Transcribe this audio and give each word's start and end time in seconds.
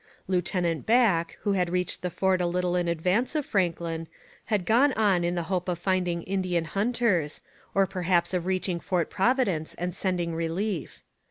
Lieutenant 0.27 0.87
Back, 0.87 1.37
who 1.43 1.51
had 1.51 1.69
reached 1.69 2.01
the 2.01 2.09
fort 2.09 2.41
a 2.41 2.47
little 2.47 2.75
in 2.75 2.87
advance 2.87 3.35
of 3.35 3.45
Franklin, 3.45 4.07
had 4.45 4.65
gone 4.65 4.93
on 4.93 5.23
in 5.23 5.35
the 5.35 5.43
hope 5.43 5.69
of 5.69 5.77
finding 5.77 6.23
Indian 6.23 6.65
hunters, 6.65 7.41
or 7.75 7.85
perhaps 7.85 8.33
of 8.33 8.47
reaching 8.47 8.79
Fort 8.79 9.11
Providence 9.11 9.75
and 9.75 9.93
sending 9.93 10.33
relief. 10.33 11.03